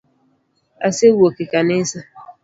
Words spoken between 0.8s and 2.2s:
Ase wuok e kanisa